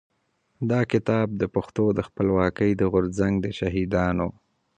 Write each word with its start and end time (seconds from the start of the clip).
دا 0.69 0.81
کتاب 0.91 1.27
د 1.41 1.43
پښتنو 1.55 1.85
د 1.97 1.99
خپلواکۍ 2.07 2.71
د 2.75 2.83
غورځنګ 2.91 3.33
د 3.41 3.47
شهيدانو. 3.59 4.27